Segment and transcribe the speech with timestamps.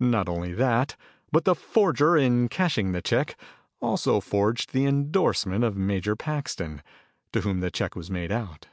[0.00, 0.96] Not only that,
[1.30, 3.40] but the forger, in cashing the check,
[3.80, 6.82] also forged the endorsement of Major Paxton,
[7.32, 8.66] to whom the check was made out.